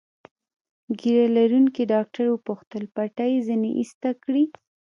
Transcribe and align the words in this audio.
ږیره 0.99 1.27
لرونکي 1.37 1.83
ډاکټر 1.93 2.25
وپوښتل: 2.29 2.83
پټۍ 2.95 3.33
ځینې 3.47 3.69
ایسته 3.79 4.09
کړي؟ 4.23 4.43